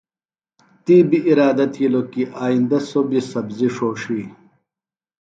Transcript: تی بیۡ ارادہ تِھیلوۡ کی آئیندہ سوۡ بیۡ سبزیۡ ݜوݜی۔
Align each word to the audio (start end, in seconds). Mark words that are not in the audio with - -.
تی 0.83 0.97
بیۡ 1.09 1.23
ارادہ 1.29 1.65
تِھیلوۡ 1.73 2.07
کی 2.11 2.23
آئیندہ 2.45 2.79
سوۡ 2.89 3.05
بیۡ 3.09 3.25
سبزیۡ 3.31 3.71
ݜوݜی۔ 3.75 4.21